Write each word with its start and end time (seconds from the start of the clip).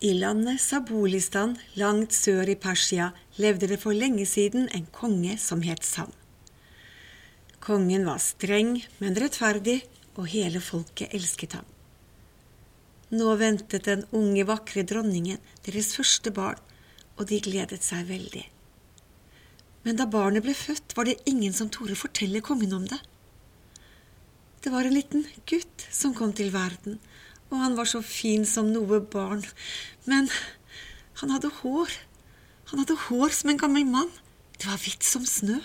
I 0.00 0.14
landet 0.16 0.56
Sabulistan, 0.64 1.58
langt 1.76 2.14
sør 2.16 2.48
i 2.48 2.54
Persia, 2.56 3.10
levde 3.36 3.68
det 3.68 3.76
for 3.82 3.92
lenge 3.92 4.24
siden 4.24 4.70
en 4.72 4.86
konge 4.96 5.34
som 5.36 5.60
het 5.60 5.84
Sam. 5.84 6.08
Kongen 7.60 8.06
var 8.08 8.22
streng, 8.24 8.78
men 8.96 9.18
rettferdig, 9.20 9.82
og 10.16 10.30
hele 10.32 10.62
folket 10.64 11.12
elsket 11.12 11.58
ham. 11.58 11.68
Nå 13.12 13.34
ventet 13.42 13.84
den 13.90 14.06
unge, 14.16 14.46
vakre 14.48 14.86
dronningen 14.88 15.36
deres 15.68 15.92
første 15.98 16.32
barn, 16.32 16.56
og 17.20 17.28
de 17.28 17.42
gledet 17.44 17.84
seg 17.84 18.08
veldig. 18.08 18.46
Men 19.84 20.00
da 20.00 20.08
barnet 20.08 20.48
ble 20.48 20.56
født, 20.56 20.96
var 20.96 21.10
det 21.10 21.20
ingen 21.28 21.52
som 21.52 21.68
torde 21.68 22.00
fortelle 22.00 22.40
kongen 22.40 22.72
om 22.72 22.88
det. 22.88 23.02
Det 24.64 24.72
var 24.72 24.88
en 24.88 24.96
liten 24.96 25.28
gutt 25.44 25.88
som 25.92 26.16
kom 26.16 26.32
til 26.32 26.54
verden, 26.56 26.96
og 27.50 27.58
han 27.58 27.76
var 27.78 27.88
så 27.90 28.00
fin 28.04 28.46
som 28.46 28.70
noe 28.72 29.00
barn. 29.12 29.42
Men 30.06 30.30
han 31.20 31.34
hadde 31.34 31.50
hår. 31.60 31.92
Han 32.70 32.82
hadde 32.82 32.98
hår 33.08 33.34
som 33.34 33.50
en 33.50 33.60
gammel 33.60 33.86
mann. 33.88 34.10
Det 34.56 34.70
var 34.70 34.80
hvitt 34.80 35.06
som 35.06 35.26
snø. 35.26 35.58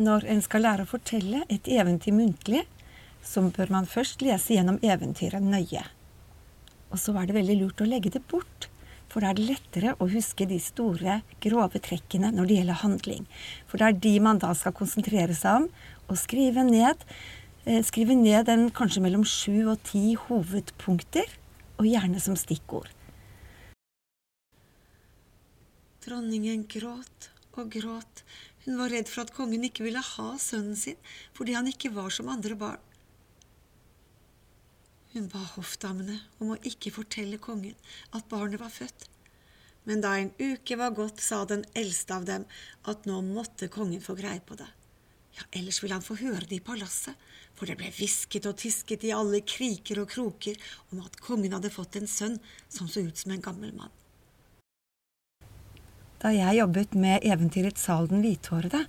Når 0.00 0.26
en 0.32 0.42
skal 0.42 0.64
lære 0.64 0.86
å 0.86 0.90
fortelle 0.90 1.44
et 1.52 1.68
eventyr 1.70 2.14
muntlig, 2.16 2.64
så 3.22 3.42
bør 3.52 3.72
man 3.74 3.88
først 3.90 4.22
lese 4.24 4.56
gjennom 4.56 4.80
eventyret 4.82 5.44
nøye. 5.44 5.84
Og 6.90 6.98
så 6.98 7.14
er 7.14 7.28
det 7.28 7.36
veldig 7.36 7.58
lurt 7.60 7.82
å 7.84 7.88
legge 7.88 8.12
det 8.14 8.22
bort, 8.30 8.68
for 9.10 9.22
da 9.22 9.30
er 9.30 9.38
det 9.38 9.48
lettere 9.48 9.94
å 9.98 10.06
huske 10.10 10.46
de 10.48 10.58
store, 10.62 11.20
grove 11.42 11.82
trekkene 11.82 12.30
når 12.34 12.48
det 12.48 12.58
gjelder 12.60 12.82
handling. 12.84 13.26
For 13.68 13.78
det 13.78 13.88
er 13.88 14.00
de 14.06 14.14
man 14.22 14.40
da 14.42 14.52
skal 14.56 14.74
konsentrere 14.74 15.34
seg 15.36 15.64
om, 15.64 15.68
og 16.10 16.18
skrive 16.18 16.64
ned 16.66 17.04
skrive 17.84 18.16
ned 18.16 18.46
den 18.48 18.68
kanskje 18.74 19.02
mellom 19.04 19.24
sju 19.26 19.68
og 19.70 19.82
ti 19.86 20.14
hovedpunkter, 20.16 21.28
og 21.80 21.88
gjerne 21.88 22.20
som 22.20 22.36
stikkord. 22.36 22.90
Dronningen 26.04 26.66
gråt 26.68 27.30
og 27.56 27.72
gråt. 27.72 28.22
Hun 28.64 28.76
var 28.80 28.92
redd 28.92 29.08
for 29.08 29.24
at 29.24 29.32
kongen 29.36 29.64
ikke 29.64 29.86
ville 29.86 30.00
ha 30.04 30.30
sønnen 30.40 30.76
sin 30.76 30.98
fordi 31.36 31.56
han 31.56 31.68
ikke 31.68 31.92
var 31.96 32.12
som 32.12 32.28
andre 32.32 32.56
barn. 32.60 32.80
Hun 35.12 35.26
ba 35.32 35.40
hoffdamene 35.56 36.20
om 36.38 36.52
å 36.54 36.60
ikke 36.70 36.92
fortelle 36.94 37.40
kongen 37.42 37.76
at 38.16 38.28
barnet 38.30 38.60
var 38.62 38.72
født. 38.72 39.08
Men 39.88 40.04
da 40.04 40.12
en 40.20 40.30
uke 40.38 40.76
var 40.78 40.92
gått, 40.94 41.22
sa 41.24 41.42
den 41.48 41.64
eldste 41.74 42.14
av 42.14 42.28
dem 42.28 42.44
at 42.90 43.08
nå 43.08 43.18
måtte 43.26 43.70
kongen 43.72 44.04
få 44.04 44.14
greie 44.18 44.42
på 44.44 44.58
det. 44.60 44.68
Ja, 45.36 45.46
ellers 45.60 45.82
ville 45.82 45.96
han 45.96 46.04
få 46.04 46.16
høre 46.20 46.46
det 46.48 46.58
i 46.58 46.64
palasset, 46.64 47.14
for 47.54 47.68
det 47.68 47.76
ble 47.78 47.90
hvisket 47.94 48.48
og 48.48 48.58
tisket 48.60 49.04
i 49.06 49.14
alle 49.14 49.42
kriker 49.46 50.02
og 50.02 50.10
kroker 50.10 50.58
om 50.90 51.02
at 51.04 51.18
kongen 51.22 51.54
hadde 51.54 51.72
fått 51.72 51.98
en 52.00 52.10
sønn 52.10 52.38
som 52.68 52.88
så 52.88 53.04
ut 53.06 53.16
som 53.20 53.34
en 53.34 53.44
gammel 53.44 53.72
mann. 53.76 53.92
Da 56.20 56.32
jeg 56.34 56.58
jobbet 56.58 56.96
med 57.00 57.24
eventyret 57.24 57.78
Sal 57.80 58.10
den 58.10 58.20
hvithårede, 58.24 58.84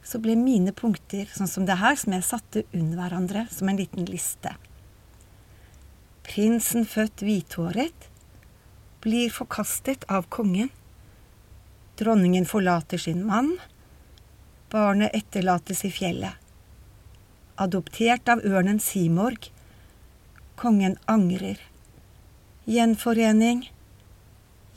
så 0.00 0.20
ble 0.22 0.32
mine 0.38 0.72
punkter 0.72 1.28
sånn 1.28 1.50
som 1.50 1.66
det 1.68 1.76
her, 1.76 1.96
som 2.00 2.14
jeg 2.16 2.24
satte 2.24 2.62
under 2.72 2.96
hverandre 2.96 3.44
som 3.52 3.68
en 3.68 3.80
liten 3.80 4.06
liste. 4.08 4.54
Prinsen 6.24 6.86
født 6.88 7.24
hvithåret 7.26 8.08
blir 9.04 9.32
forkastet 9.32 10.06
av 10.08 10.28
kongen. 10.32 10.70
Dronningen 12.00 12.46
forlater 12.48 13.00
sin 13.00 13.26
mann. 13.28 13.56
Barnet 14.70 15.14
etterlates 15.16 15.84
i 15.84 15.90
fjellet 15.90 16.40
adoptert 17.60 18.28
av 18.32 18.40
ørnen 18.46 18.80
Simorg. 18.80 19.50
Kongen 20.60 20.96
angrer. 21.10 21.60
Gjenforening. 22.68 23.66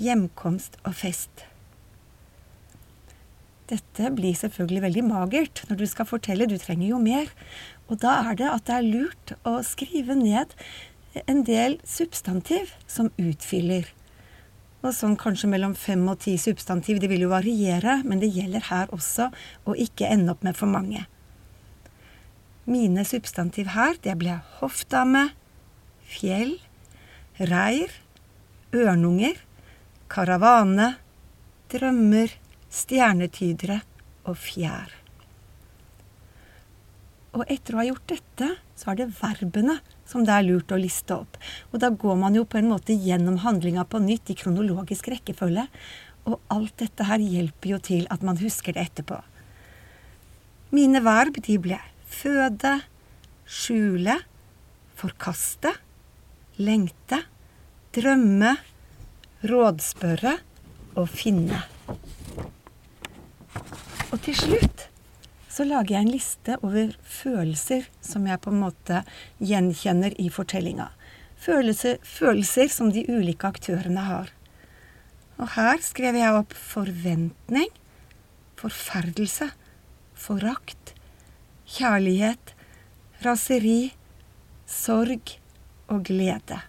Hjemkomst 0.04 0.80
og 0.84 0.96
fest. 1.00 1.46
Dette 3.72 4.10
blir 4.14 4.36
selvfølgelig 4.36 4.84
veldig 4.84 5.04
magert 5.08 5.64
når 5.70 5.80
du 5.80 5.86
skal 5.88 6.08
fortelle, 6.10 6.50
du 6.50 6.58
trenger 6.60 6.90
jo 6.90 7.00
mer. 7.00 7.30
Og 7.88 8.02
da 8.04 8.20
er 8.28 8.40
det 8.40 8.50
at 8.52 8.68
det 8.68 8.76
er 8.76 8.90
lurt 8.90 9.36
å 9.48 9.56
skrive 9.66 10.18
ned 10.20 10.52
en 11.24 11.44
del 11.48 11.78
substantiv 11.88 12.74
som 12.90 13.14
utfyller. 13.22 13.88
Og 14.84 14.92
sånn 14.92 15.16
kanskje 15.20 15.48
mellom 15.48 15.78
fem 15.80 16.02
og 16.12 16.20
ti 16.26 16.36
substantiv. 16.42 17.00
Det 17.00 17.08
vil 17.12 17.24
jo 17.24 17.32
variere, 17.32 18.02
men 18.04 18.20
det 18.20 18.34
gjelder 18.36 18.68
her 18.68 18.92
også 18.96 19.30
å 19.64 19.76
ikke 19.80 20.10
ende 20.12 20.36
opp 20.36 20.44
med 20.44 20.60
for 20.60 20.68
mange. 20.68 21.06
Mine 22.68 23.06
substantiv 23.08 23.72
her, 23.76 23.96
det 24.04 24.16
ble 24.20 24.38
hoffdame, 24.60 25.30
fjell, 26.08 26.58
reir, 27.40 27.96
ørnunger, 28.76 29.40
karavane, 30.12 30.94
drømmer, 31.72 32.36
stjernetydere 32.74 33.82
og 34.28 34.38
fjær. 34.40 34.92
Og 37.34 37.48
etter 37.50 37.74
å 37.74 37.82
ha 37.82 37.88
gjort 37.88 38.12
dette, 38.12 38.50
så 38.78 38.92
er 38.92 39.00
det 39.00 39.14
verbene 39.18 39.80
som 40.14 40.26
det 40.26 40.36
er 40.36 40.46
lurt 40.46 40.72
å 40.74 40.80
liste 40.80 41.18
opp. 41.18 41.40
Og 41.74 41.82
da 41.82 41.90
går 41.90 42.18
man 42.22 42.38
jo 42.38 42.46
på 42.46 42.60
en 42.62 42.70
måte 42.70 42.94
gjennom 42.94 43.42
handlinga 43.42 43.86
på 43.90 44.02
nytt 44.04 44.30
i 44.30 44.38
kronologisk 44.38 45.10
rekkefølge. 45.14 45.66
Og 46.30 46.40
alt 46.54 46.78
dette 46.80 47.08
her 47.10 47.20
hjelper 47.20 47.74
jo 47.74 47.80
til 47.84 48.06
at 48.14 48.24
man 48.26 48.40
husker 48.40 48.76
det 48.76 48.86
etterpå. 48.88 49.20
Mine 50.74 51.04
verb 51.06 51.38
de 51.46 51.58
ble 51.62 51.80
føde, 52.10 52.78
skjule, 53.50 54.16
forkaste, 54.98 55.74
lengte, 56.62 57.20
drømme, 57.94 58.56
rådspørre 59.50 60.38
og 60.96 61.10
finne. 61.10 61.60
Og 64.14 64.22
til 64.22 64.38
slutt 64.38 64.73
så 65.54 65.66
lager 65.68 65.94
jeg 65.94 66.06
en 66.08 66.14
liste 66.16 66.56
over 66.66 66.96
følelser 67.06 67.86
som 68.02 68.26
jeg 68.26 68.42
på 68.42 68.50
en 68.50 68.62
måte 68.64 69.04
gjenkjenner 69.38 70.16
i 70.22 70.30
fortellinga. 70.34 70.88
Følelser, 71.44 72.00
følelser 72.02 72.72
som 72.74 72.90
de 72.96 73.04
ulike 73.12 73.52
aktørene 73.52 74.08
har. 74.08 74.32
Og 75.38 75.54
her 75.54 75.82
skrev 75.86 76.18
jeg 76.18 76.40
opp 76.40 76.56
forventning, 76.58 77.70
forferdelse, 78.58 79.52
forakt, 80.18 80.94
kjærlighet, 81.70 82.54
raseri, 83.26 83.94
sorg 84.70 85.36
og 85.92 86.06
glede. 86.08 86.64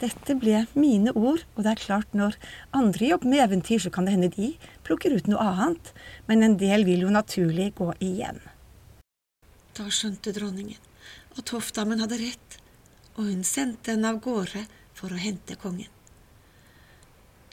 Dette 0.00 0.36
ble 0.36 0.64
mine 0.74 1.12
ord, 1.16 1.44
og 1.54 1.64
det 1.64 1.74
er 1.74 1.84
klart 1.84 2.16
når 2.16 2.38
andre 2.76 3.12
jobber 3.12 3.30
med 3.30 3.44
eventyr, 3.44 3.82
så 3.84 3.92
kan 3.92 4.08
det 4.08 4.16
hende 4.16 4.32
de 4.32 4.54
plukker 4.84 5.14
ut 5.16 5.28
noe 5.30 5.44
annet, 5.44 5.92
men 6.28 6.44
en 6.44 6.58
del 6.60 6.84
vil 6.88 7.06
jo 7.06 7.12
naturlig 7.12 7.72
gå 7.78 7.90
igjen. 8.04 8.40
Da 9.74 9.88
skjønte 9.90 10.34
dronningen 10.36 10.78
at 11.38 11.50
hoffdammen 11.50 12.02
hadde 12.04 12.20
rett, 12.20 12.58
og 13.16 13.26
hun 13.30 13.42
sendte 13.46 13.94
henne 13.94 14.12
av 14.12 14.20
gårde 14.22 14.64
for 14.94 15.12
å 15.12 15.18
hente 15.18 15.56
kongen. 15.58 15.90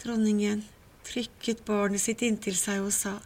Dronningen 0.01 0.63
trykket 1.05 1.63
barnet 1.65 2.01
sitt 2.01 2.21
inntil 2.25 2.57
seg 2.57 2.83
og 2.85 2.93
sa, 2.95 3.17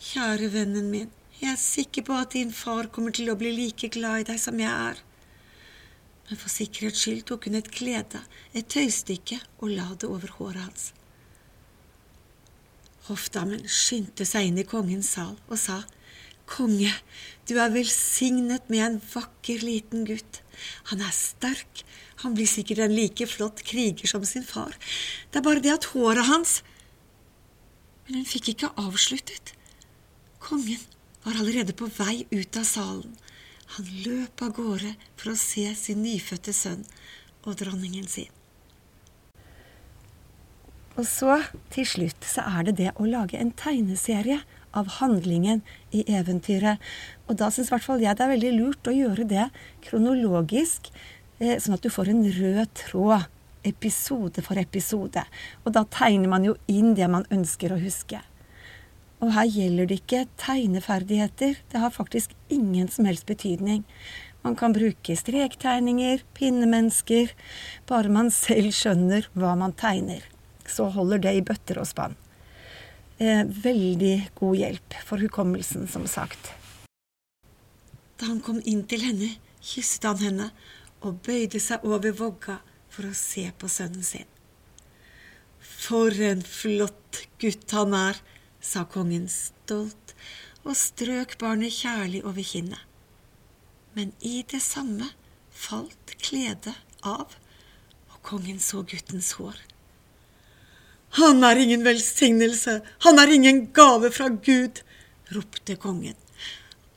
Kjære 0.00 0.48
vennen 0.54 0.86
min, 0.88 1.10
jeg 1.40 1.52
er 1.52 1.60
sikker 1.60 2.04
på 2.06 2.16
at 2.16 2.32
din 2.36 2.52
far 2.56 2.88
kommer 2.92 3.12
til 3.16 3.28
å 3.32 3.36
bli 3.40 3.50
like 3.52 3.90
glad 3.92 4.22
i 4.22 4.26
deg 4.30 4.40
som 4.40 4.60
jeg 4.60 4.70
er. 4.70 5.02
Men 6.28 6.40
for 6.40 6.52
sikkerhets 6.52 7.02
skyld 7.02 7.26
tok 7.28 7.48
hun 7.48 7.58
et 7.58 7.68
klede, 7.74 8.22
et 8.56 8.68
tøystykke, 8.70 9.40
og 9.60 9.74
la 9.74 9.90
det 9.98 10.08
over 10.08 10.32
håret 10.38 10.62
hans. 10.62 10.90
Hoffdamen 13.10 13.64
skyndte 13.66 14.24
seg 14.28 14.46
inn 14.48 14.60
i 14.62 14.68
kongens 14.68 15.10
sal 15.16 15.34
og 15.50 15.58
sa, 15.58 15.82
Konge, 16.50 16.90
du 17.46 17.54
er 17.62 17.70
velsignet 17.70 18.66
med 18.72 18.82
en 18.82 18.96
vakker 19.12 19.62
liten 19.62 20.02
gutt. 20.08 20.40
Han 20.90 21.02
er 21.06 21.12
sterk, 21.14 21.84
han 22.24 22.34
blir 22.34 22.48
sikkert 22.50 22.82
en 22.84 22.94
like 22.94 23.26
flott 23.30 23.62
kriger 23.66 24.10
som 24.10 24.26
sin 24.26 24.46
far. 24.46 24.74
Det 25.30 25.38
er 25.40 25.46
bare 25.46 25.62
det 25.62 25.76
at 25.76 25.90
håret 25.94 26.26
hans 26.28 26.60
Men 28.06 28.18
hun 28.18 28.26
fikk 28.26 28.48
ikke 28.50 28.72
avsluttet. 28.82 29.52
Kongen 30.42 30.82
var 31.22 31.38
allerede 31.38 31.76
på 31.78 31.86
vei 31.94 32.24
ut 32.32 32.56
av 32.58 32.66
salen. 32.66 33.14
Han 33.76 33.86
løp 34.02 34.42
av 34.42 34.50
gårde 34.56 34.96
for 35.14 35.30
å 35.30 35.38
se 35.38 35.68
sin 35.78 36.02
nyfødte 36.02 36.50
sønn 36.56 36.82
og 37.44 37.54
dronningen 37.60 38.08
sin. 38.10 38.39
Og 41.00 41.06
så, 41.08 41.38
til 41.72 41.86
slutt, 41.88 42.26
så 42.28 42.42
er 42.44 42.66
det 42.66 42.74
det 42.76 42.90
å 43.00 43.06
lage 43.08 43.38
en 43.40 43.54
tegneserie 43.56 44.42
av 44.76 44.98
handlingen 44.98 45.62
i 45.96 46.02
eventyret. 46.12 46.76
Og 47.24 47.38
da 47.40 47.48
syns 47.48 47.70
i 47.70 47.72
hvert 47.72 47.86
fall 47.86 48.02
jeg 48.04 48.18
det 48.18 48.24
er 48.26 48.32
veldig 48.34 48.50
lurt 48.58 48.90
å 48.90 48.92
gjøre 48.92 49.24
det 49.30 49.46
kronologisk, 49.86 50.90
eh, 51.40 51.56
sånn 51.56 51.78
at 51.78 51.86
du 51.86 51.88
får 51.88 52.10
en 52.12 52.26
rød 52.36 52.74
tråd 52.82 53.30
episode 53.64 54.44
for 54.44 54.60
episode. 54.60 55.22
Og 55.64 55.72
da 55.72 55.86
tegner 55.88 56.28
man 56.28 56.44
jo 56.44 56.58
inn 56.68 56.92
det 56.98 57.08
man 57.08 57.24
ønsker 57.32 57.72
å 57.72 57.80
huske. 57.80 58.20
Og 59.24 59.32
her 59.36 59.48
gjelder 59.48 59.88
det 59.88 60.02
ikke 60.02 60.26
tegneferdigheter. 60.40 61.56
Det 61.72 61.80
har 61.80 61.96
faktisk 61.96 62.36
ingen 62.52 62.88
som 62.88 63.08
helst 63.08 63.24
betydning. 63.28 63.86
Man 64.44 64.56
kan 64.56 64.76
bruke 64.76 65.16
strektegninger, 65.16 66.20
pinnemennesker, 66.36 67.32
bare 67.88 68.12
man 68.12 68.28
selv 68.32 68.72
skjønner 68.76 69.28
hva 69.32 69.56
man 69.56 69.72
tegner. 69.72 70.24
Så 70.70 70.86
holder 70.94 71.22
det 71.26 71.34
i 71.36 71.44
bøtter 71.44 71.80
og 71.82 71.88
spann. 71.90 72.16
Eh, 73.20 73.44
veldig 73.44 74.30
god 74.38 74.56
hjelp 74.56 74.98
for 75.04 75.20
hukommelsen, 75.20 75.88
som 75.90 76.06
sagt. 76.08 76.52
Da 78.16 78.30
han 78.30 78.40
kom 78.44 78.62
inn 78.64 78.86
til 78.88 79.02
henne, 79.04 79.34
kysset 79.60 80.06
han 80.08 80.22
henne 80.24 80.50
og 81.04 81.20
bøyde 81.26 81.60
seg 81.60 81.84
over 81.88 82.14
vogga 82.16 82.60
for 82.92 83.08
å 83.08 83.16
se 83.16 83.46
på 83.58 83.68
sønnen 83.68 84.04
sin. 84.04 84.28
For 85.60 86.12
en 86.24 86.42
flott 86.44 87.24
gutt 87.40 87.72
han 87.76 87.96
er, 87.96 88.20
sa 88.60 88.84
kongen 88.84 89.28
stolt 89.32 90.14
og 90.64 90.76
strøk 90.76 91.38
barnet 91.40 91.72
kjærlig 91.72 92.20
over 92.28 92.44
kinnet. 92.44 92.80
Men 93.96 94.12
i 94.20 94.42
det 94.48 94.60
samme 94.62 95.08
falt 95.50 96.14
kledet 96.20 96.76
av, 97.04 97.32
og 98.12 98.18
kongen 98.26 98.60
så 98.62 98.84
guttens 98.84 99.32
hår. 99.38 99.56
Han 101.18 101.42
er 101.42 101.58
ingen 101.58 101.82
velsignelse, 101.82 102.80
han 103.06 103.18
er 103.18 103.32
ingen 103.34 103.64
gave 103.74 104.12
fra 104.14 104.28
Gud, 104.30 104.82
ropte 105.34 105.74
kongen. 105.80 106.14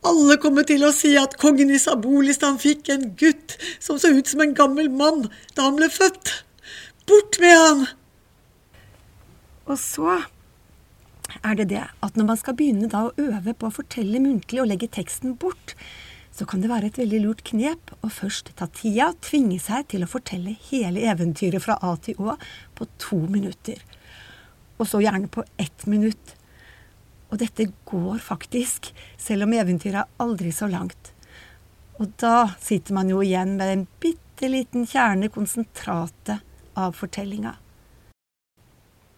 Alle 0.03 0.35
kommer 0.37 0.67
til 0.67 0.83
å 0.83 0.91
si 0.93 1.13
at 1.17 1.37
kongen 1.39 1.71
i 1.71 1.79
Sabolistan 1.79 2.59
fikk 2.59 2.91
en 2.93 3.07
gutt 3.17 3.55
som 3.81 3.97
så 4.01 4.11
ut 4.11 4.27
som 4.27 4.43
en 4.43 4.53
gammel 4.57 4.91
mann 4.91 5.23
da 5.55 5.69
han 5.69 5.79
ble 5.79 5.87
født. 5.89 6.43
Bort 7.07 7.39
med 7.41 7.55
han! 7.55 7.85
Og 9.63 9.79
så 9.79 10.17
er 11.39 11.55
det 11.57 11.69
det 11.71 11.85
at 12.03 12.19
når 12.19 12.27
man 12.33 12.39
skal 12.39 12.57
begynne 12.59 12.91
da 12.91 13.07
å 13.07 13.13
øve 13.15 13.55
på 13.55 13.69
å 13.69 13.77
fortelle 13.79 14.21
muntlig 14.21 14.61
og 14.61 14.69
legge 14.69 14.91
teksten 14.91 15.37
bort, 15.39 15.73
så 16.33 16.45
kan 16.49 16.63
det 16.63 16.71
være 16.71 16.89
et 16.89 16.99
veldig 16.99 17.21
lurt 17.23 17.43
knep 17.47 17.93
å 18.01 18.11
først 18.11 18.51
ta 18.59 18.67
tida 18.73 19.11
tvinge 19.23 19.59
seg 19.61 19.87
til 19.93 20.03
å 20.03 20.09
fortelle 20.09 20.55
hele 20.69 21.05
eventyret 21.13 21.63
fra 21.63 21.77
A 21.85 21.93
til 22.01 22.19
Å 22.19 22.35
på 22.75 22.89
to 23.01 23.19
minutter. 23.29 23.77
Og 24.79 24.89
så 24.89 25.01
gjerne 25.03 25.29
på 25.31 25.43
ett 25.61 25.85
minutt. 25.85 26.35
Og 27.31 27.39
dette 27.41 27.69
går 27.89 28.21
faktisk, 28.21 28.91
selv 29.17 29.47
om 29.47 29.55
eventyret 29.57 30.03
er 30.03 30.23
aldri 30.23 30.51
så 30.53 30.69
langt. 30.69 31.13
Og 32.01 32.13
da 32.21 32.53
sitter 32.61 32.95
man 32.97 33.09
jo 33.09 33.21
igjen 33.25 33.55
med 33.57 33.71
en 33.71 33.87
bitte 34.01 34.49
liten 34.49 34.87
kjerne, 34.89 35.29
konsentratet, 35.33 36.41
av 36.73 36.95
fortellinga. 36.97 37.51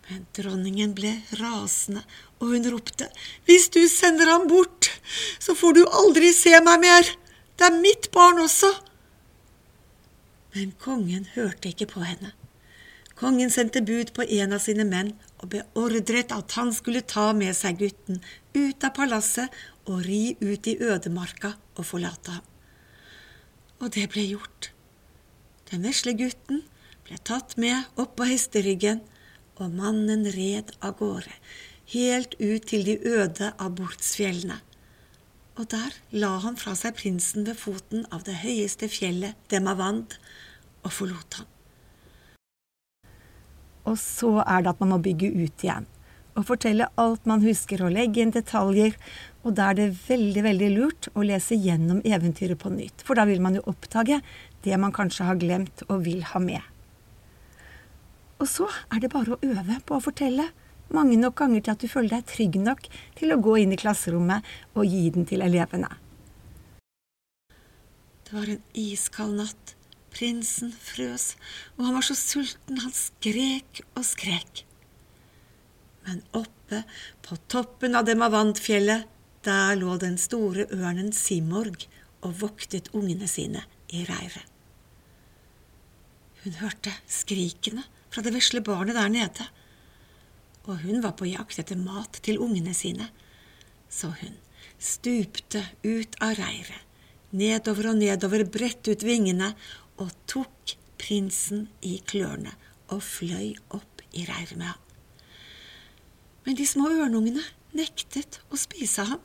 Men 0.09 0.25
dronningen 0.37 0.91
ble 0.93 1.11
rasende, 1.39 2.03
og 2.39 2.51
hun 2.51 2.67
ropte, 2.69 3.07
Hvis 3.47 3.69
du 3.73 3.87
sender 3.89 4.29
ham 4.29 4.47
bort, 4.47 4.91
så 5.39 5.55
får 5.55 5.73
du 5.73 5.83
aldri 5.87 6.33
se 6.35 6.53
meg 6.61 6.83
mer. 6.83 7.09
Det 7.57 7.65
er 7.65 7.79
mitt 7.79 8.11
barn 8.11 8.43
også. 8.43 8.69
Men 10.55 10.75
kongen 10.79 11.25
hørte 11.33 11.71
ikke 11.71 11.87
på 11.95 12.03
henne. 12.05 12.35
Kongen 13.15 13.51
sendte 13.51 13.79
bud 13.81 14.11
på 14.15 14.25
en 14.27 14.53
av 14.57 14.59
sine 14.59 14.83
menn 14.87 15.13
og 15.39 15.53
beordret 15.53 16.33
at 16.35 16.55
han 16.57 16.73
skulle 16.75 17.05
ta 17.07 17.29
med 17.37 17.55
seg 17.55 17.79
gutten 17.79 18.19
ut 18.57 18.83
av 18.83 18.91
palasset 18.97 19.53
og 19.87 20.03
ri 20.03 20.35
ut 20.41 20.67
i 20.67 20.75
ødemarka 20.83 21.53
og 21.77 21.87
forlate 21.87 22.35
ham. 22.35 22.43
Og 23.79 23.91
det 23.95 24.09
ble 24.11 24.25
gjort. 24.33 24.71
Den 25.71 25.87
vesle 25.87 26.15
gutten 26.17 26.63
ble 27.07 27.19
tatt 27.23 27.55
med 27.61 27.87
opp 28.01 28.17
på 28.19 28.27
hesteryggen 28.27 29.01
og 29.55 29.71
mannen 29.71 30.27
red 30.35 30.75
av 30.83 30.97
gårde, 30.99 31.31
helt 31.95 32.35
ut 32.41 32.67
til 32.67 32.83
de 32.83 32.97
øde 32.99 33.53
abortsfjellene. 33.61 34.59
Og 35.55 35.69
der 35.71 35.95
la 36.11 36.35
han 36.43 36.59
fra 36.59 36.75
seg 36.75 36.97
prinsen 36.99 37.47
ved 37.47 37.55
foten 37.55 38.03
av 38.11 38.27
det 38.27 38.41
høyeste 38.43 38.91
fjellet, 38.91 39.39
Demavand, 39.47 40.17
og 40.83 40.91
forlot 40.91 41.39
ham. 41.39 41.54
Og 43.85 43.99
så 44.01 44.39
er 44.45 44.63
det 44.63 44.73
at 44.73 44.81
man 44.81 44.95
må 44.95 45.01
bygge 45.03 45.29
ut 45.33 45.65
igjen. 45.65 45.85
Og 46.35 46.47
fortelle 46.49 46.89
alt 46.99 47.27
man 47.29 47.45
husker, 47.45 47.85
og 47.85 47.93
legge 47.95 48.23
inn 48.23 48.33
detaljer. 48.35 48.97
Og 49.45 49.55
da 49.55 49.69
er 49.71 49.79
det 49.79 49.89
veldig, 50.07 50.43
veldig 50.43 50.69
lurt 50.73 51.09
å 51.13 51.23
lese 51.23 51.55
gjennom 51.55 52.01
eventyret 52.03 52.59
på 52.59 52.73
nytt. 52.73 53.05
For 53.07 53.15
da 53.15 53.27
vil 53.29 53.43
man 53.43 53.55
jo 53.55 53.63
oppdage 53.71 54.19
det 54.65 54.79
man 54.81 54.95
kanskje 54.95 55.29
har 55.29 55.39
glemt 55.39 55.85
og 55.87 56.03
vil 56.07 56.25
ha 56.33 56.41
med. 56.41 56.61
Og 58.41 58.49
så 58.51 58.67
er 58.91 58.99
det 59.03 59.13
bare 59.13 59.35
å 59.35 59.43
øve 59.45 59.79
på 59.87 59.95
å 59.95 60.03
fortelle 60.03 60.49
mange 60.93 61.15
nok 61.17 61.37
ganger 61.39 61.63
til 61.63 61.73
at 61.73 61.83
du 61.85 61.89
føler 61.89 62.17
deg 62.17 62.27
trygg 62.29 62.57
nok 62.61 62.89
til 63.17 63.33
å 63.33 63.39
gå 63.41 63.55
inn 63.61 63.73
i 63.73 63.79
klasserommet 63.79 64.45
og 64.75 64.89
gi 64.89 65.07
den 65.15 65.25
til 65.29 65.45
elevene. 65.45 65.89
Det 68.25 68.33
var 68.33 68.51
en 68.51 68.61
iskald 68.73 69.39
natt. 69.39 69.75
Prinsen 70.15 70.71
frøs, 70.71 71.33
og 71.75 71.87
han 71.87 71.97
var 71.97 72.05
så 72.07 72.15
sulten 72.15 72.79
han 72.83 72.93
skrek 72.95 73.81
og 73.97 74.05
skrek. 74.07 74.63
Men 76.05 76.21
oppe 76.37 76.83
på 77.25 77.37
toppen 77.51 77.97
av 77.97 78.07
Demavantfjellet, 78.07 79.09
der 79.45 79.75
lå 79.77 79.97
den 80.01 80.15
store 80.17 80.65
ørnen 80.73 81.11
Simorg 81.13 81.83
og 82.25 82.39
voktet 82.41 82.89
ungene 82.97 83.27
sine 83.29 83.61
i 83.93 84.05
reiret. 84.07 84.45
Hun 86.45 86.57
hørte 86.61 86.93
skrikene 87.09 87.83
fra 88.13 88.23
det 88.25 88.33
vesle 88.35 88.61
barnet 88.65 88.97
der 88.97 89.11
nede, 89.11 89.45
og 90.65 90.81
hun 90.85 91.01
var 91.03 91.15
på 91.17 91.27
jakt 91.29 91.59
etter 91.61 91.77
mat 91.77 92.19
til 92.25 92.41
ungene 92.41 92.73
sine, 92.77 93.09
så 93.89 94.11
hun 94.21 94.37
stupte 94.81 95.61
ut 95.85 96.17
av 96.21 96.35
reiret, 96.39 96.81
nedover 97.35 97.91
og 97.91 97.99
nedover, 97.99 98.45
bredt 98.49 98.87
ut 98.89 99.05
vingene 99.05 99.51
og 100.01 100.11
tok 100.29 100.75
prinsen 101.01 101.67
i 101.85 101.97
klørne 102.07 102.53
og 102.93 103.01
fløy 103.03 103.55
opp 103.75 104.03
i 104.15 104.25
reiret 104.27 104.57
med 104.59 104.69
ham. 104.71 104.81
Men 106.45 106.57
de 106.59 106.65
små 106.69 106.91
ørnungene 106.93 107.41
nektet 107.75 108.39
å 108.53 108.59
spise 108.59 109.05
ham. 109.09 109.21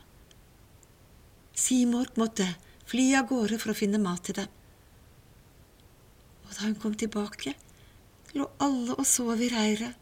Simorg 1.53 2.17
måtte 2.21 2.47
fly 2.91 3.11
av 3.19 3.29
gårde 3.31 3.59
for 3.61 3.73
å 3.73 3.77
finne 3.77 4.01
mat 4.03 4.25
til 4.27 4.39
dem. 4.41 4.49
Og 6.47 6.55
da 6.57 6.65
hun 6.65 6.79
kom 6.81 6.97
tilbake, 6.99 7.53
lå 8.35 8.49
alle 8.63 8.97
og 8.97 9.07
sov 9.07 9.43
i 9.43 9.51
reiret. 9.53 9.95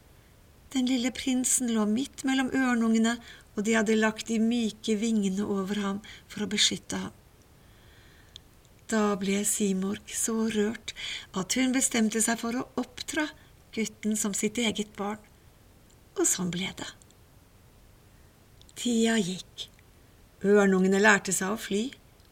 Den 0.73 0.87
lille 0.89 1.11
prinsen 1.13 1.71
lå 1.73 1.83
midt 1.89 2.23
mellom 2.29 2.51
ørnungene, 2.53 3.17
og 3.57 3.65
de 3.65 3.75
hadde 3.75 3.97
lagt 3.97 4.29
de 4.29 4.37
myke 4.39 4.95
vingene 5.01 5.43
over 5.43 5.81
ham 5.83 6.03
for 6.29 6.45
å 6.45 6.49
beskytte 6.49 7.01
ham. 7.01 7.18
Da 8.89 9.13
ble 9.21 9.43
Simorg 9.45 10.09
så 10.17 10.35
rørt 10.49 10.95
at 11.37 11.55
hun 11.59 11.75
bestemte 11.75 12.21
seg 12.25 12.39
for 12.41 12.57
å 12.57 12.65
oppdra 12.81 13.27
gutten 13.75 14.17
som 14.17 14.33
sitt 14.33 14.57
eget 14.57 14.95
barn, 14.97 15.21
og 16.17 16.25
sånn 16.25 16.49
ble 16.53 16.71
det. 16.79 16.89
Tida 18.79 19.19
gikk. 19.21 19.67
Ørnungene 20.41 21.01
lærte 21.03 21.35
seg 21.35 21.53
å 21.53 21.59
fly, 21.59 21.83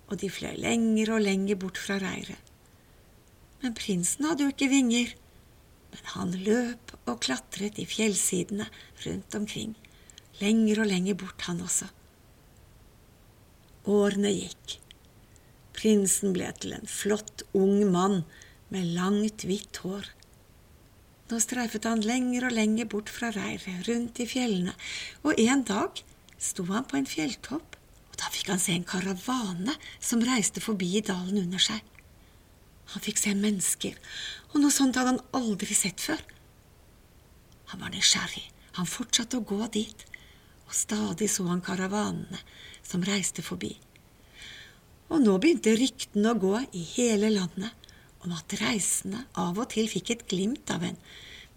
og 0.07 0.17
de 0.21 0.31
fløy 0.31 0.55
lenger 0.63 1.13
og 1.13 1.23
lenger 1.27 1.59
bort 1.61 1.77
fra 1.77 1.99
reiret. 2.01 2.41
Men 3.61 3.75
prinsen 3.77 4.25
hadde 4.25 4.47
jo 4.47 4.53
ikke 4.53 4.71
vinger 4.71 5.15
men 5.91 6.09
han 6.13 6.33
løp 6.45 6.93
og 7.07 7.21
klatret 7.23 7.79
i 7.81 7.85
fjellsidene 7.87 8.67
rundt 9.05 9.37
omkring, 9.37 9.75
lenger 10.41 10.83
og 10.83 10.91
lenger 10.91 11.17
bort, 11.19 11.41
han 11.47 11.63
også. 11.63 11.87
Årene 13.87 14.33
gikk. 14.33 14.77
Prinsen 15.87 16.33
ble 16.35 16.49
til 16.59 16.73
en 16.75 16.89
flott, 16.91 17.45
ung 17.55 17.77
mann 17.87 18.25
med 18.73 18.89
langt, 18.91 19.45
hvitt 19.47 19.77
hår. 19.85 20.09
Nå 21.31 21.39
streifet 21.39 21.87
han 21.87 22.03
lenger 22.03 22.49
og 22.49 22.55
lenger 22.57 22.89
bort 22.91 23.07
fra 23.07 23.29
reiret, 23.31 23.87
rundt 23.87 24.19
i 24.19 24.25
fjellene, 24.27 24.73
og 25.23 25.39
en 25.39 25.63
dag 25.69 26.01
sto 26.43 26.65
han 26.73 26.83
på 26.91 26.99
en 26.99 27.07
fjelltopp, 27.07 27.79
og 28.09 28.19
da 28.19 28.33
fikk 28.35 28.51
han 28.51 28.59
se 28.65 28.75
en 28.75 28.83
karavane 28.89 29.77
som 30.03 30.27
reiste 30.27 30.59
forbi 30.65 30.99
dalen 31.07 31.39
under 31.45 31.63
seg. 31.69 31.79
Han 32.91 33.07
fikk 33.07 33.23
se 33.23 33.37
mennesker, 33.39 33.95
og 34.51 34.59
noe 34.59 34.75
sånt 34.75 34.99
hadde 34.99 35.15
han 35.15 35.25
aldri 35.39 35.71
sett 35.71 36.03
før. 36.03 36.19
Han 37.71 37.85
var 37.85 37.95
nysgjerrig, 37.95 38.43
han 38.75 38.95
fortsatte 38.97 39.39
å 39.39 39.47
gå 39.55 39.63
dit, 39.79 40.07
og 40.67 40.79
stadig 40.83 41.31
så 41.31 41.47
han 41.47 41.63
karavanene 41.63 42.43
som 42.83 43.07
reiste 43.07 43.39
forbi. 43.39 43.77
Og 45.07 45.23
nå 45.23 45.37
begynte 45.39 45.75
ryktene 45.77 46.33
å 46.33 46.39
gå 46.39 46.59
i 46.75 46.83
hele 46.95 47.31
landet 47.33 47.89
om 48.25 48.33
at 48.35 48.57
reisende 48.59 49.23
av 49.39 49.57
og 49.61 49.71
til 49.71 49.87
fikk 49.91 50.11
et 50.13 50.27
glimt 50.29 50.71
av 50.73 50.83
en 50.83 50.97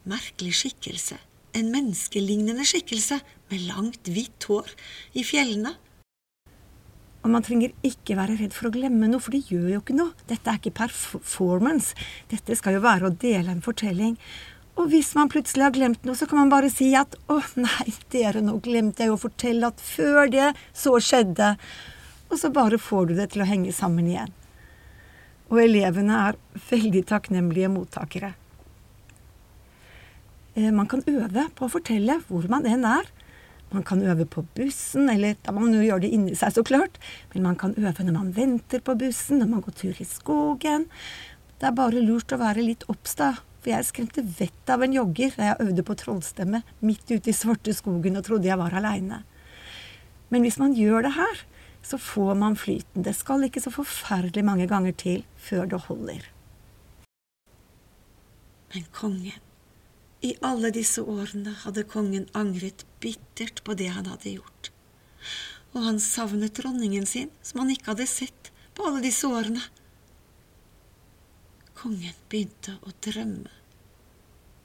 merkelig 0.08 0.54
skikkelse, 0.62 1.18
en 1.58 1.70
menneskelignende 1.74 2.64
skikkelse 2.68 3.18
med 3.50 3.66
langt, 3.66 4.06
hvitt 4.06 4.46
hår 4.48 4.70
i 5.18 5.26
fjellene 5.26 5.74
og 7.20 7.32
man 7.34 7.44
trenger 7.44 7.74
ikke 7.84 8.16
være 8.16 8.38
redd 8.38 8.54
for 8.56 8.70
å 8.70 8.72
glemme 8.74 9.08
noe, 9.10 9.20
for 9.20 9.36
det 9.36 9.50
gjør 9.50 9.66
jo 9.74 9.80
ikke 9.82 9.96
noe. 9.96 10.14
Dette 10.30 10.48
er 10.48 10.60
ikke 10.60 10.72
performance. 10.78 11.92
Dette 12.30 12.56
skal 12.56 12.78
jo 12.78 12.84
være 12.84 13.10
å 13.10 13.12
dele 13.12 13.52
en 13.52 13.64
fortelling. 13.64 14.16
Og 14.80 14.88
hvis 14.88 15.12
man 15.18 15.28
plutselig 15.28 15.66
har 15.66 15.74
glemt 15.74 16.06
noe, 16.08 16.16
så 16.16 16.28
kan 16.30 16.40
man 16.40 16.52
bare 16.52 16.70
si 16.72 16.94
at 16.96 17.16
'Å, 17.28 17.36
nei, 17.60 17.92
dere, 18.08 18.40
nå 18.40 18.56
glemte 18.64 19.04
jeg 19.04 19.12
jo 19.12 19.18
å 19.18 19.24
fortelle 19.26 19.68
at 19.68 19.80
før 19.80 20.30
det, 20.32 20.54
så 20.72 20.96
skjedde'. 20.96 21.56
Og 22.30 22.38
så 22.38 22.50
bare 22.54 22.78
får 22.78 23.10
du 23.10 23.16
det 23.18 23.32
til 23.32 23.42
å 23.42 23.48
henge 23.48 23.72
sammen 23.74 24.06
igjen. 24.06 24.30
Og 25.50 25.64
elevene 25.64 26.18
er 26.28 26.38
veldig 26.70 27.02
takknemlige 27.10 27.70
mottakere. 27.72 28.34
Eh, 30.54 30.70
man 30.70 30.86
kan 30.90 31.02
øve 31.06 31.48
på 31.58 31.66
å 31.66 31.72
fortelle 31.72 32.20
hvor 32.28 32.46
man 32.50 32.66
enn 32.70 32.86
er. 32.86 33.10
Man 33.70 33.84
kan 33.86 34.02
øve 34.02 34.26
på 34.26 34.42
bussen, 34.56 35.06
eller 35.10 35.36
da 35.46 35.52
man 35.54 35.74
jo 35.74 35.82
gjør 35.82 36.02
det 36.02 36.10
inni 36.14 36.34
seg, 36.38 36.54
så 36.54 36.64
klart. 36.66 36.98
Men 37.34 37.50
man 37.50 37.58
kan 37.58 37.74
øve 37.78 38.06
når 38.06 38.16
man 38.16 38.32
venter 38.34 38.82
på 38.82 38.96
bussen, 38.98 39.42
når 39.42 39.50
man 39.50 39.62
går 39.66 39.76
tur 39.78 40.00
i 40.02 40.06
skogen. 40.06 40.88
Det 41.58 41.68
er 41.68 41.76
bare 41.76 42.02
lurt 42.02 42.34
å 42.34 42.40
være 42.40 42.66
litt 42.66 42.86
obs, 42.90 43.14
da. 43.18 43.34
For 43.60 43.74
jeg 43.74 43.86
skremte 43.90 44.24
vettet 44.24 44.72
av 44.72 44.82
en 44.82 44.94
jogger 44.96 45.34
da 45.36 45.50
jeg 45.50 45.66
øvde 45.66 45.84
på 45.84 45.96
trollstemme 46.00 46.62
midt 46.80 47.10
ute 47.10 47.30
i 47.30 47.36
svarte 47.36 47.74
skogen 47.76 48.16
og 48.16 48.24
trodde 48.26 48.48
jeg 48.48 48.58
var 48.58 48.74
aleine. 48.74 49.20
Men 50.32 50.46
hvis 50.46 50.58
man 50.62 50.72
gjør 50.78 51.04
det 51.04 51.12
her, 51.18 51.42
så 51.82 51.98
får 51.98 52.34
man 52.38 52.56
flyten. 52.56 53.02
Det 53.02 53.14
skal 53.16 53.46
ikke 53.46 53.62
så 53.62 53.72
forferdelig 53.74 54.44
mange 54.44 54.66
ganger 54.70 54.92
til 54.92 55.24
før 55.40 55.68
det 55.70 55.80
holder. 55.88 56.26
Men 58.74 58.84
kongen 58.94 59.40
i 60.20 60.34
alle 60.44 60.68
disse 60.74 61.00
årene 61.00 61.54
hadde 61.62 61.86
kongen 61.88 62.26
angret 62.36 62.84
bittert 63.00 63.62
på 63.64 63.74
det 63.78 63.88
han 63.94 64.08
hadde 64.10 64.36
gjort. 64.36 64.68
Og 65.72 65.86
han 65.86 66.00
savnet 66.02 66.58
dronningen 66.58 67.06
sin, 67.08 67.30
som 67.42 67.62
han 67.62 67.72
ikke 67.72 67.94
hadde 67.94 68.08
sett 68.10 68.50
på 68.76 68.84
alle 68.86 69.00
disse 69.04 69.28
årene. 69.28 69.62
Kongen 71.78 72.16
begynte 72.28 72.76
å 72.84 72.92
drømme. 73.06 73.48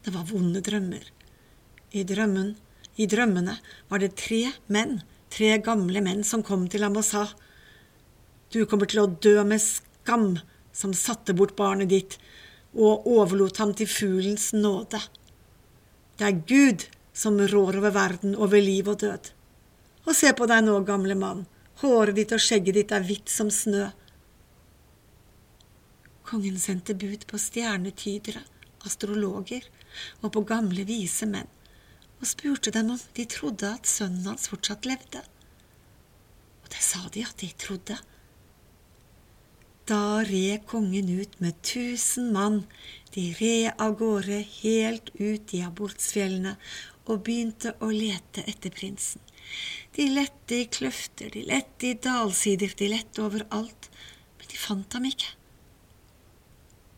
Det 0.04 0.12
var 0.14 0.28
vonde 0.28 0.60
drømmer. 0.62 1.08
I, 1.96 2.04
drømmen, 2.04 2.52
I 3.00 3.06
drømmene 3.08 3.56
var 3.88 4.02
det 4.02 4.12
tre 4.20 4.42
menn, 4.68 4.98
tre 5.32 5.56
gamle 5.64 6.02
menn, 6.04 6.24
som 6.24 6.44
kom 6.46 6.66
til 6.70 6.86
ham 6.86 6.96
og 6.96 7.04
sa, 7.06 7.26
Du 8.52 8.64
kommer 8.64 8.86
til 8.86 9.02
å 9.02 9.10
dø 9.10 9.42
med 9.44 9.60
skam, 9.60 10.38
som 10.72 10.92
satte 10.94 11.34
bort 11.34 11.56
barnet 11.56 11.90
ditt 11.90 12.18
og 12.76 13.06
overlot 13.08 13.58
ham 13.58 13.72
til 13.74 13.88
fuglens 13.88 14.52
nåde. 14.52 15.00
Det 16.16 16.26
er 16.28 16.42
Gud 16.46 16.86
som 17.16 17.40
rår 17.40 17.78
over 17.80 17.94
verden, 17.94 18.36
over 18.36 18.60
liv 18.60 18.88
og 18.88 19.00
død. 19.00 19.32
Og 20.06 20.14
se 20.14 20.32
på 20.36 20.46
deg 20.46 20.64
nå, 20.66 20.78
gamle 20.86 21.16
mann, 21.18 21.46
håret 21.80 22.16
ditt 22.16 22.34
og 22.36 22.42
skjegget 22.42 22.76
ditt 22.78 22.92
er 22.92 23.06
hvitt 23.08 23.32
som 23.32 23.50
snø. 23.50 23.88
Kongen 26.26 26.60
sendte 26.60 26.94
bud 26.98 27.24
på 27.30 27.40
stjernetydere, 27.40 28.42
astrologer 28.86 29.64
og 30.22 30.32
på 30.34 30.44
gamle 30.46 30.84
vise 30.86 31.26
menn, 31.30 31.48
og 32.20 32.28
spurte 32.30 32.72
dem 32.74 32.92
om 32.94 33.00
de 33.16 33.26
trodde 33.28 33.70
at 33.78 33.88
sønnen 33.90 34.26
hans 34.30 34.48
fortsatt 34.50 34.88
levde. 34.88 35.22
Og 36.64 36.70
det 36.72 36.82
sa 36.82 37.02
de 37.12 37.24
at 37.26 37.36
de 37.42 37.50
trodde. 37.60 37.96
Da 39.86 40.24
red 40.26 40.64
kongen 40.66 41.12
ut 41.20 41.36
med 41.40 41.60
tusen 41.62 42.32
mann. 42.34 42.64
De 43.14 43.28
red 43.38 43.76
av 43.78 43.94
gårde 44.00 44.40
helt 44.58 45.12
ut 45.20 45.54
i 45.54 45.62
abortsfjellene 45.62 46.56
og 47.06 47.22
begynte 47.28 47.76
å 47.78 47.92
lete 47.92 48.42
etter 48.50 48.74
prinsen. 48.74 49.22
De 49.94 50.08
lette 50.10 50.58
i 50.58 50.66
kløfter, 50.66 51.30
de 51.30 51.44
lette 51.46 51.92
i 51.92 51.94
dalsider, 52.02 52.74
de 52.74 52.90
lette 52.90 53.22
overalt, 53.22 53.88
men 54.36 54.50
de 54.50 54.58
fant 54.58 54.98
ham 54.98 55.06
ikke. 55.06 55.30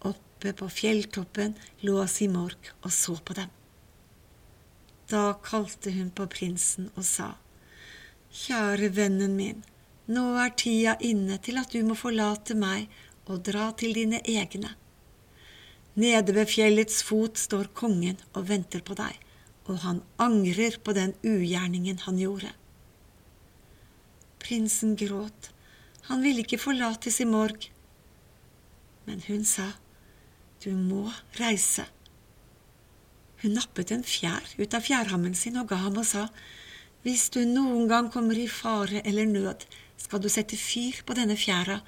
Oppe 0.09 0.55
på 0.57 0.71
fjelltoppen 0.73 1.59
lå 1.85 2.01
Simorg 2.09 2.73
og 2.81 2.93
så 2.95 3.19
på 3.21 3.37
dem. 3.37 3.53
Da 5.09 5.39
kalte 5.43 5.91
hun 5.95 6.11
på 6.13 6.27
prinsen 6.29 6.91
og 6.95 7.05
sa, 7.09 7.33
Kjære 8.29 8.91
vennen 8.93 9.39
min, 9.39 9.63
nå 10.13 10.25
er 10.43 10.53
tida 10.61 10.99
inne 11.05 11.39
til 11.41 11.57
at 11.61 11.73
du 11.73 11.81
må 11.87 11.97
forlate 11.97 12.57
meg 12.59 12.93
og 13.25 13.41
dra 13.49 13.71
til 13.81 13.97
dine 13.97 14.21
egne. 14.29 14.75
Nede 15.99 16.35
ved 16.37 16.53
fjellets 16.53 17.01
fot 17.03 17.41
står 17.41 17.73
kongen 17.75 18.21
og 18.35 18.51
venter 18.53 18.85
på 18.85 18.99
deg, 19.01 19.17
og 19.65 19.81
han 19.87 20.03
angrer 20.21 20.77
på 20.85 20.93
den 20.97 21.17
ugjerningen 21.25 22.05
han 22.05 22.21
gjorde. 22.21 22.53
Prinsen 24.45 24.95
gråt, 24.97 25.51
han 26.13 26.21
ville 26.25 26.45
ikke 26.45 26.61
forlate 26.61 27.11
Simorg, 27.13 27.71
men 29.09 29.25
hun 29.25 29.45
sa, 29.49 29.73
du 30.61 30.71
må 30.77 31.09
reise. 31.41 31.89
Hun 33.43 33.55
nappet 33.55 33.93
en 33.95 34.03
fjær 34.03 34.47
ut 34.59 34.75
av 34.75 34.83
fjærhammen 34.83 35.37
sin 35.39 35.59
og 35.61 35.69
ga 35.71 35.79
ham 35.85 36.01
og 36.01 36.07
sa, 36.09 36.27
hvis 37.05 37.29
du 37.35 37.45
noen 37.47 37.87
gang 37.91 38.09
kommer 38.11 38.39
i 38.39 38.49
fare 38.51 39.05
eller 39.07 39.29
nød, 39.31 39.67
skal 39.99 40.23
du 40.23 40.29
sette 40.33 40.59
fyr 40.59 41.03
på 41.07 41.15
denne 41.15 41.37
fjæra, 41.39 41.79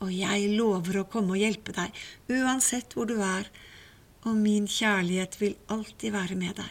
og 0.00 0.12
jeg 0.14 0.52
lover 0.54 1.00
å 1.00 1.08
komme 1.10 1.34
og 1.34 1.42
hjelpe 1.42 1.74
deg, 1.76 1.90
uansett 2.30 2.94
hvor 2.94 3.10
du 3.10 3.18
er, 3.20 3.50
og 4.24 4.36
min 4.36 4.68
kjærlighet 4.70 5.40
vil 5.40 5.58
alltid 5.72 6.14
være 6.14 6.38
med 6.38 6.54
deg. 6.60 6.70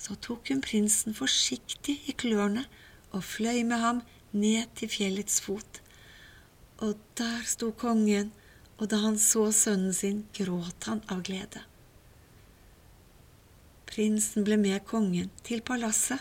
Så 0.00 0.16
tok 0.22 0.48
hun 0.52 0.62
prinsen 0.64 1.16
forsiktig 1.16 1.98
i 2.08 2.14
klørne 2.16 2.64
og 3.12 3.24
fløy 3.26 3.62
med 3.66 3.80
ham 3.82 4.02
ned 4.36 4.68
til 4.78 4.92
fjellets 4.92 5.40
fot. 5.44 5.80
Og 6.84 6.96
der 7.18 7.46
sto 7.48 7.72
kongen, 7.72 8.32
og 8.76 8.90
da 8.92 9.00
han 9.02 9.16
så 9.18 9.48
sønnen 9.56 9.94
sin, 9.96 10.26
gråt 10.36 10.88
han 10.88 11.00
av 11.12 11.24
glede. 11.26 11.64
Prinsen 13.86 14.44
ble 14.46 14.58
med 14.60 14.84
kongen 14.88 15.30
til 15.46 15.62
palasset, 15.66 16.20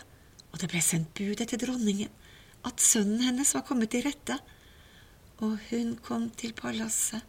og 0.51 0.62
det 0.62 0.69
ble 0.72 0.81
sendt 0.84 1.12
bud 1.17 1.41
etter 1.43 1.60
dronningen 1.60 2.12
at 2.65 2.81
sønnen 2.81 3.22
hennes 3.25 3.53
var 3.55 3.65
kommet 3.67 3.91
til 3.93 4.05
rette, 4.07 4.38
og 5.43 5.57
hun 5.69 5.95
kom 6.05 6.29
til 6.39 6.55
palasset, 6.57 7.22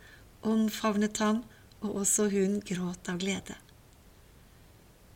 omfavnet 0.47 1.19
ham, 1.21 1.43
og 1.83 2.03
også 2.03 2.29
hun 2.33 2.61
gråt 2.65 3.11
av 3.11 3.19
glede. 3.21 3.57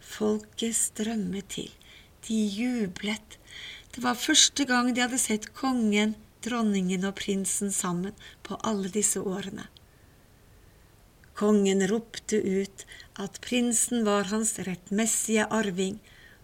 Folket 0.01 0.77
strømmet 0.77 1.49
til, 1.55 1.71
de 2.27 2.37
jublet. 2.37 3.39
Det 3.95 4.03
var 4.05 4.19
første 4.19 4.67
gang 4.69 4.91
de 4.93 5.05
hadde 5.05 5.21
sett 5.23 5.53
kongen, 5.57 6.17
dronningen 6.45 7.07
og 7.09 7.17
prinsen 7.21 7.73
sammen 7.73 8.17
på 8.47 8.59
alle 8.67 8.91
disse 8.93 9.23
årene. 9.23 9.69
Kongen 11.41 11.87
ropte 11.89 12.37
ut 12.37 12.85
at 13.25 13.41
prinsen 13.45 14.05
var 14.05 14.29
hans 14.33 14.59
rettmessige 14.67 15.47
arving 15.49 15.97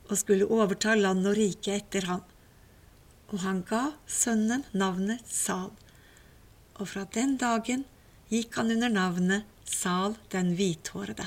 og 0.08 0.16
skulle 0.22 0.48
overta 0.48 0.94
land 0.96 1.28
og 1.28 1.36
rike 1.36 1.76
etter 1.76 2.08
ham 2.08 2.24
og 3.32 3.42
han 3.42 3.62
ga 3.66 3.82
sønnen 4.06 4.64
navnet 4.76 5.24
Sal. 5.30 5.72
Og 6.78 6.88
fra 6.92 7.06
den 7.14 7.36
dagen 7.40 7.84
gikk 8.30 8.58
han 8.60 8.70
under 8.76 8.92
navnet 8.92 9.46
Sal 9.66 10.14
den 10.34 10.54
hvithårede. 10.58 11.26